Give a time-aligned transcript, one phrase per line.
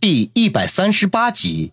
[0.00, 1.72] 第一百三十八集。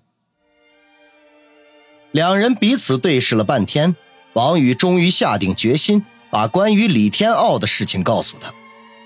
[2.11, 3.95] 两人彼此对视了半天，
[4.33, 8.51] 王宇终于下定决心，把关于李天傲的事情告诉他。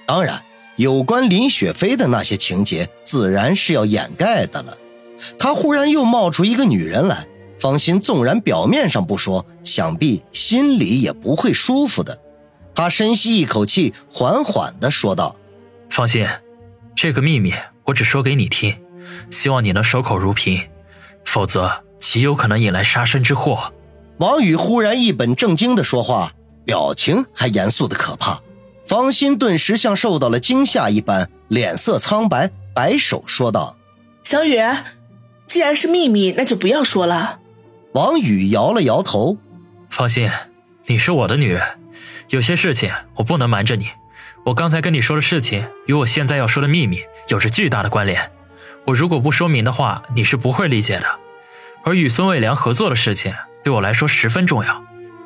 [0.08, 0.42] 当然，
[0.78, 4.78] 有关林雪飞的那些情节，自然是要掩盖的了。
[5.38, 7.28] 他忽然又冒出一个女人来，
[7.60, 12.22] 方心纵然表面上不说，想必心里也不会舒服的。
[12.74, 15.36] 他深吸一口气，缓缓的说道
[15.92, 16.26] ：“放心，
[16.96, 17.52] 这个秘密
[17.84, 18.74] 我只说给你听，
[19.30, 20.62] 希望你能守口如瓶，
[21.26, 23.74] 否则。”极有可能引来杀身之祸。
[24.20, 26.32] 王宇忽然一本正经的说话，
[26.66, 28.42] 表情还严肃的可怕。
[28.86, 33.76] 方心顿时像受到了惊吓一般，脸色苍白，摆手说道
[34.24, 34.58] ：“小雨，
[35.46, 37.40] 既然是秘密，那就不要说了。”
[37.92, 39.38] 王宇摇了摇头
[39.92, 40.30] ：“放心，
[40.86, 41.62] 你是我的女人，
[42.30, 43.90] 有些事情我不能瞒着你。
[44.46, 48.32] 我刚才跟你说的事情，与我现在要说的秘密有着巨大的关联。
[48.90, 51.06] 我如果不说明的话，你是不会理解的。”
[51.86, 54.84] 而与孙卫良合作的事情对我来说十分重要，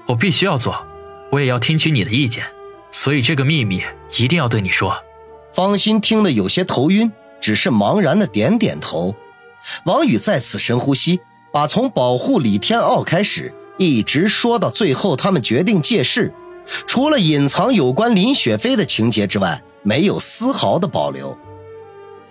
[0.08, 0.86] 我必须要做，
[1.32, 2.44] 我也要听取你的意见，
[2.92, 3.82] 所以这个秘密
[4.18, 5.04] 一定要对你说。
[5.54, 9.16] 方心听得有些头晕，只是茫然的点点头。
[9.86, 16.34] 王宇再次深呼吸，把从保护李天傲开始，一直说到最后他们决定借势，
[16.86, 21.38] 除了隐藏有关林雪飞的情节之外，没有丝毫的保留。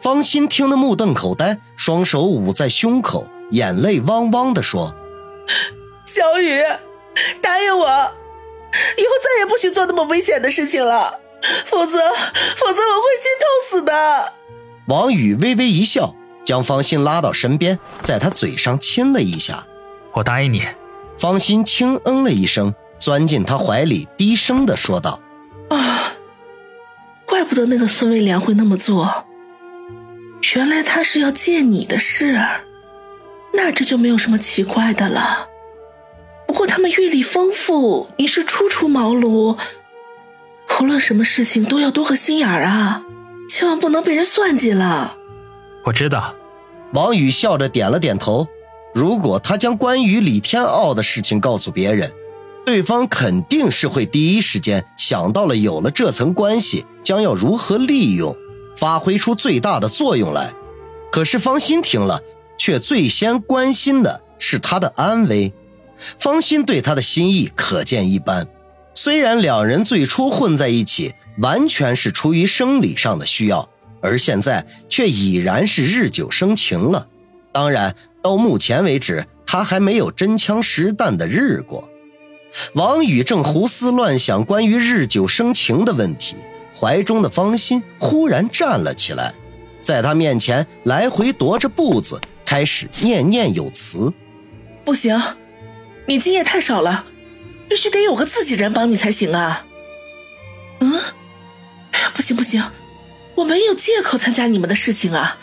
[0.02, 3.28] 方心听得目瞪口呆，双手捂在胸口。
[3.52, 4.94] 眼泪汪汪地说
[6.04, 6.60] ：“小雨，
[7.40, 11.20] 答应我，以后再也不许做那么危险的事情了，
[11.66, 11.98] 否则，
[12.56, 14.32] 否则我会心痛死的。”
[14.88, 19.66] 王宇微微一笑，将方心拉到身边，在他嘴上亲了一下。
[20.14, 20.62] “我答应你。”
[21.16, 25.20] 方心轻嗯了一声，钻进他怀里，低声的说道
[25.68, 26.14] ：“啊，
[27.26, 29.26] 怪不得那个孙卫良会那么做，
[30.54, 32.38] 原来他是要借你的事。”
[33.54, 35.48] 那这就没有什么奇怪的了。
[36.46, 39.58] 不过他们阅历丰富，你是初出茅庐，
[40.80, 43.02] 无论什么事情都要多个心眼儿啊，
[43.48, 45.16] 千万不能被人算计了。
[45.84, 46.34] 我知道，
[46.94, 48.48] 王宇笑着点了点头。
[48.94, 52.12] 如果他将关于李天傲的事情告诉别人，
[52.64, 58.36] 对方肯定是会第一时间想到了有了这层关系，将要如何利用，
[58.82, 60.52] 发挥出最大的作用来。
[61.12, 62.20] 可是方心听了。
[62.58, 65.52] 却最先关心的是他的安危，
[66.20, 68.46] 方心对他的心意可见一斑。
[68.94, 73.68] 虽然两人最初混在一起，完全是出于生理上的需要，
[74.00, 77.08] 而现在却已然是日久生情了。
[77.50, 81.88] 当然，到目前为止，他还没有真枪实弹的日过。
[82.74, 86.36] 王宇正胡思乱想关于日久生情的问题，
[86.82, 89.32] 怀中的方心忽然站了起来，
[89.80, 92.20] 在他面前来回踱着步子。
[92.44, 94.12] 开始念念有词，
[94.84, 95.22] 不行，
[96.06, 97.04] 你经验太少了，
[97.68, 99.64] 必须得有个自己人帮你才行啊。
[100.80, 101.00] 嗯，
[101.92, 102.62] 哎呀，不行不行，
[103.36, 105.38] 我没有借口参加你们的事情啊，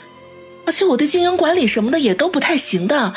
[0.68, 3.14] 而且我对经营管理什么的也都不太行的。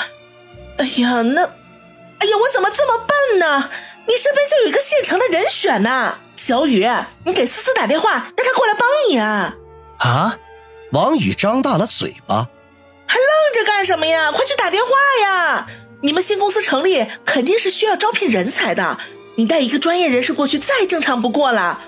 [0.78, 3.69] 哎呀，那，哎呀，我怎么这么笨呢？
[4.06, 6.84] 你身边就有一个现成的人选呢，小雨，
[7.25, 9.54] 你给思思打电话，让她过来帮你啊。
[9.98, 10.36] 啊！
[10.91, 12.48] 王宇张大了嘴巴。
[13.06, 14.32] 还愣着干什么呀？
[14.32, 14.91] 快去打电话
[15.25, 15.69] 呀！
[16.00, 18.98] 你们新公司成立肯定是需要招聘人才的，
[19.36, 21.78] 你带一个专业人士过去再正常不过了。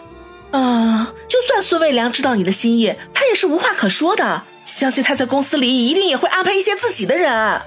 [0.53, 4.44] 啊，就算孙卫良知道你的心意，他也是无话可说的。
[4.65, 7.60] 相信他在公司里一定也会安排一些自己的人。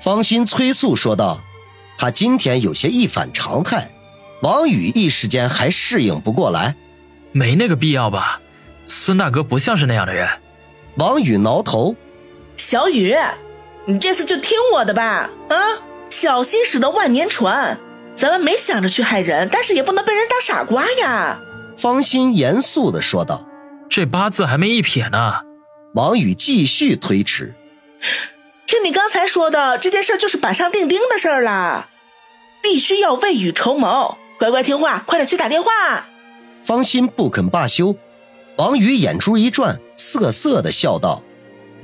[0.00, 1.38] 方心催促说道
[1.96, 3.92] ：“他今天有些一反常态。”
[4.44, 6.74] 王宇一时间还适应不过来，
[7.32, 8.42] 没那个必要吧？
[8.86, 10.28] 孙大哥不像是那样的人。
[10.96, 11.96] 王宇挠头。
[12.54, 13.16] 小雨，
[13.86, 15.56] 你这次就听我的吧，啊，
[16.10, 17.78] 小心驶得万年船。
[18.16, 21.38] 咱们没想着去害人，但是也不能被人当傻瓜呀。
[21.78, 23.48] 方心严肃的说道
[23.88, 25.36] ：“这八字还没一撇呢。”
[25.96, 27.54] 王宇继续推迟。
[28.66, 31.88] 听你刚才说的，这件事就是板上钉钉的事儿了，
[32.62, 35.70] 必须要未雨绸缪，乖乖听话，快点去打电话。
[36.64, 37.94] 方心不肯罢休，
[38.56, 41.22] 王宇眼珠一转，涩涩的笑道。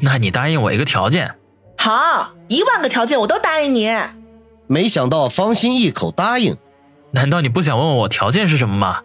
[0.01, 1.35] 那你答应我一个条件，
[1.77, 3.95] 好，一万个条件我都答应你。
[4.67, 6.57] 没想到方心一口答应，
[7.11, 9.03] 难道你不想问问我条件是什么吗？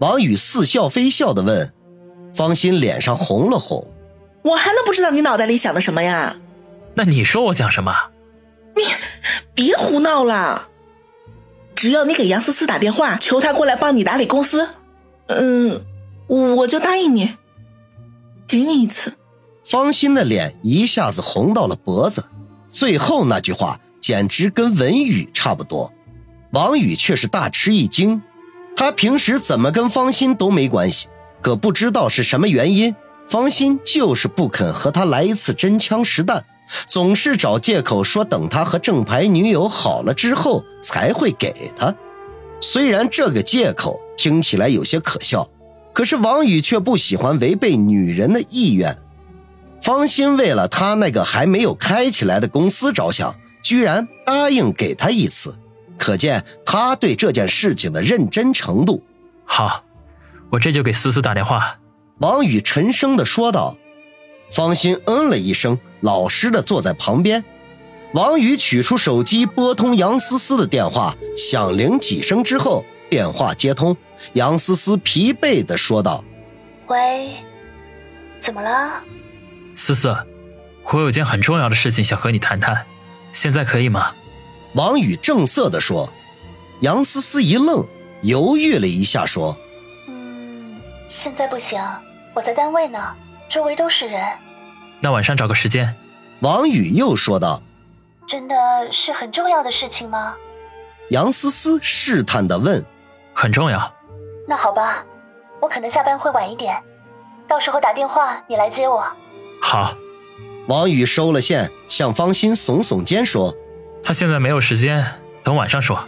[0.00, 1.72] 王宇似笑非笑的问，
[2.34, 3.90] 方心脸上红了红。
[4.42, 6.36] 我还能不知道你脑袋里想的什么呀？
[6.94, 7.92] 那你说我想什么？
[8.76, 8.84] 你
[9.54, 10.68] 别胡闹了，
[11.80, 14.68] 只要你给杨思思打电话，求她过来帮你打理公司，
[15.28, 15.80] 嗯，
[16.26, 17.36] 我就答应你，
[18.48, 19.14] 给你一次。
[19.64, 22.24] 方心的脸一下子红到了脖子，
[22.66, 25.92] 最后那句话简直跟文宇差不多。
[26.50, 28.22] 王宇却是大吃一惊，
[28.74, 31.06] 他平时怎么跟方心都没关系，
[31.40, 32.96] 可不知道是什么原因，
[33.28, 36.44] 方心就是不肯和他来一次真枪实弹，
[36.86, 41.94] 总是找借口说等他和正牌女友好了之后才会给他。
[42.60, 45.48] 虽然这个借口听起来有些可笑，
[45.92, 48.98] 可是王宇却不喜欢违背女人的意愿。
[49.80, 55.56] 方心为了他那个还没有开起来的公司着想，居然答应给他一次，
[55.96, 59.04] 可见他对这件事情的认真程度。
[59.44, 59.84] 好，
[60.50, 61.78] 我这就给思思打电话。
[62.18, 63.76] 王宇沉声的说道。
[64.50, 67.44] 方心嗯了一声，老实的坐在旁边。
[68.14, 73.96] 王宇取出手机，拨通杨思思的电话，响铃几声之后，电话接通。
[74.32, 76.24] 杨思思疲惫的说道
[76.88, 77.36] ：“喂，
[78.40, 79.02] 怎么了？”
[79.76, 80.16] 思思，
[80.84, 82.86] 我有件很重要的事情想和你谈谈，
[83.32, 84.14] 现在可以吗？
[84.74, 86.12] 王宇正色的说。
[86.80, 87.84] 杨思思一愣，
[88.22, 89.56] 犹豫了一下，说
[90.06, 91.82] ：“嗯，现在不行，
[92.34, 92.98] 我在单位呢，
[93.48, 94.22] 周围都是人。
[95.00, 95.94] 那晚上找个时间。”
[96.40, 97.60] 王宇又说道
[98.28, 100.34] ：“真的是很重要的事情吗？”
[101.10, 102.84] 杨思思试探的问
[103.34, 103.92] ：“很重要。”
[104.46, 105.04] 那好吧，
[105.60, 106.80] 我可能下班会晚一点，
[107.48, 109.04] 到时候打电话你来接我。
[109.60, 109.94] 好，
[110.68, 113.54] 王宇收了线，向方心耸耸肩说
[114.04, 115.04] ：“他现在没有时间，
[115.42, 116.06] 等晚上说。”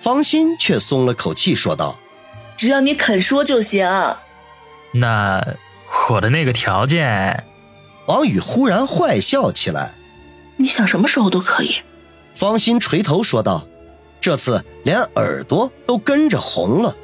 [0.00, 1.98] 方心却松了口气，说道
[2.56, 3.86] ：“只要你肯说就行。”
[4.92, 5.44] 那
[6.10, 7.44] 我的那个条件……
[8.06, 9.94] 王宇忽然坏笑起来
[10.56, 11.76] ：“你想什么时候都可以。”
[12.34, 13.66] 方心垂头说道，
[14.20, 16.96] 这次连耳朵都跟着红了。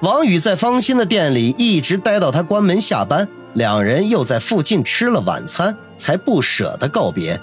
[0.00, 3.28] 王宇在方心的店里一直待到他关门下班。
[3.54, 7.40] 两人又在附近吃了晚餐，才不舍得告别。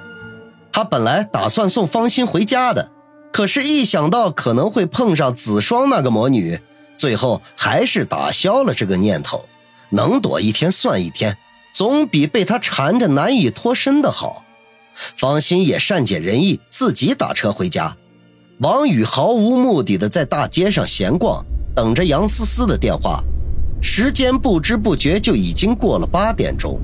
[0.72, 2.92] 他本来打算送方心回家的，
[3.32, 6.60] 可是，一想到可能会碰上子双那个魔女，
[6.96, 9.50] 最后还是打消了这个念头。
[9.94, 11.38] 能躲一天算一天，
[11.72, 14.44] 总比被他缠着难以脱身的好。
[15.16, 17.96] 方心也善解人意，自己打车回家。
[18.60, 21.44] 王宇毫无目的的在大街上闲逛，
[21.76, 23.24] 等着杨思思的电话。
[23.82, 26.80] 时间不知不觉就已经过了八点钟，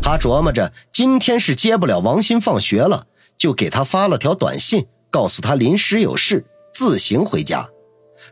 [0.00, 3.06] 他琢磨着今天是接不了王鑫放学了，
[3.36, 7.68] 就给他发了条短信，告诉他临时有事，自行回家。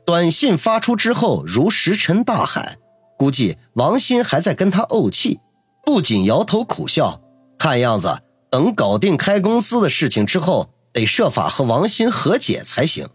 [0.05, 2.79] 短信发出之后如石沉大海，
[3.17, 5.41] 估计王鑫还在跟他怄气，
[5.85, 7.21] 不仅摇头苦笑，
[7.59, 8.21] 看样子
[8.51, 13.09] 等搞定开公司的事情之后，得设法和王鑫和解才行。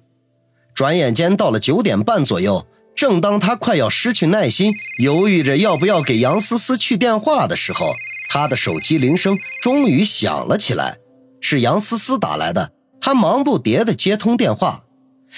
[0.74, 2.68] 转眼间到了九点半左右。
[2.94, 7.94] 正当他快要失去耐心，犹豫着要不要给杨思思去电话的时候，
[8.30, 10.98] 他的手机铃声终于响了起来，
[11.40, 12.74] 是杨思思打来的。
[13.00, 14.84] 他忙不迭地接通电话，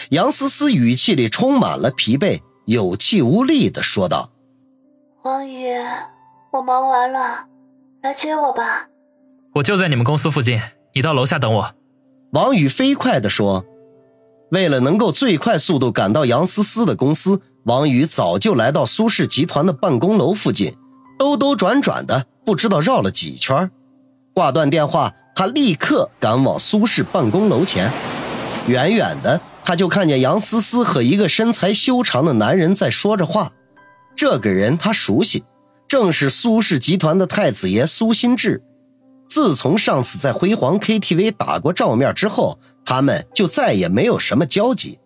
[0.09, 4.32] 杨思思语气里充满了疲惫，有气无力地说道
[5.23, 5.73] ：“王宇，
[6.51, 7.45] 我忙完了，
[8.01, 8.89] 来接我吧。
[9.55, 10.59] 我就在你们公司附近，
[10.93, 11.75] 你到楼下等我。”
[12.33, 13.63] 王宇飞快地说。
[14.51, 17.41] 为了能够最快速度赶到杨思思的公司。
[17.63, 20.75] 王宇早就来到苏氏集团的办公楼附近，
[21.17, 23.71] 兜兜转转的，不知道绕了几圈。
[24.33, 27.89] 挂断电话，他立刻赶往苏氏办公楼前。
[28.67, 33.53] 远远的，他就看见杨思思和一个身材修长的男人在说着话。
[34.25, 35.43] 这个人他熟悉，
[35.85, 38.63] 正是苏氏集团的太子爷苏新志。
[39.27, 44.97] 自从上次在辉煌 KTV 打过照面之后，他们就再也没有什么交集。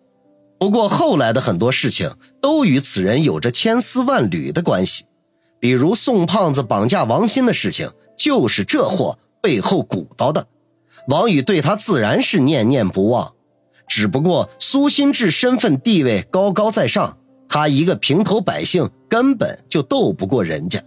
[0.56, 5.06] 不过后来的很多事情都与此人有着千丝万缕的关系，
[5.58, 10.46] 比如宋胖子绑架王鑫的事情，就是这货背后鼓捣的。
[11.08, 13.32] 王宇对他自然是念念不忘，
[13.88, 17.18] 只不过苏心志身份地位高高在上，
[17.48, 20.82] 他一个平头百姓根本就斗不过人家，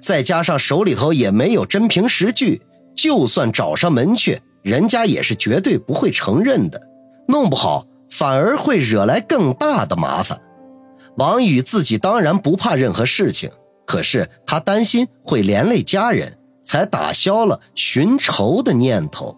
[0.00, 2.62] 再加上手里头也没有真凭实据，
[2.94, 6.80] 就算找上门去，人家也是绝对不会承认的，
[7.28, 7.86] 弄不好。
[8.08, 10.40] 反而会惹来更大的麻烦。
[11.18, 13.50] 王宇自己当然不怕任何事情，
[13.84, 19.36] 可是他担心会连累家人，才打消了寻仇的念头。